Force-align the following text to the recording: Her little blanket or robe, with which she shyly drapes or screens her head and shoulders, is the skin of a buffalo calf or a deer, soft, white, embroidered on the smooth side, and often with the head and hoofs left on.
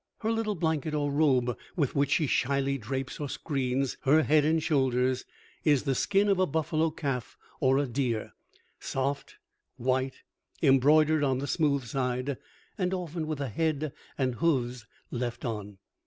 Her 0.21 0.31
little 0.31 0.55
blanket 0.55 0.95
or 0.95 1.11
robe, 1.11 1.55
with 1.75 1.93
which 1.95 2.13
she 2.13 2.25
shyly 2.25 2.79
drapes 2.79 3.19
or 3.19 3.29
screens 3.29 3.97
her 4.01 4.23
head 4.23 4.43
and 4.43 4.63
shoulders, 4.63 5.25
is 5.63 5.83
the 5.83 5.93
skin 5.93 6.27
of 6.27 6.39
a 6.39 6.47
buffalo 6.47 6.89
calf 6.89 7.37
or 7.59 7.77
a 7.77 7.85
deer, 7.85 8.33
soft, 8.79 9.35
white, 9.77 10.23
embroidered 10.63 11.23
on 11.23 11.37
the 11.37 11.45
smooth 11.45 11.83
side, 11.85 12.39
and 12.79 12.95
often 12.95 13.27
with 13.27 13.37
the 13.37 13.49
head 13.49 13.93
and 14.17 14.33
hoofs 14.33 14.87
left 15.11 15.45
on. 15.45 15.77